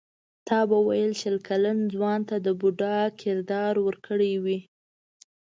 تا 0.47 0.59
به 0.69 0.77
ویل 0.87 1.11
شل 1.21 1.37
کلن 1.47 1.77
ځوان 1.93 2.19
ته 2.29 2.35
د 2.45 2.47
بوډا 2.59 2.99
کردار 3.21 3.73
ورکړی 3.87 4.33
وي. 4.43 4.59